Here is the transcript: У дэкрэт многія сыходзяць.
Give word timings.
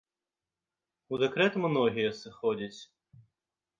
У 1.11 1.19
дэкрэт 1.23 1.53
многія 1.67 2.11
сыходзяць. 2.23 2.77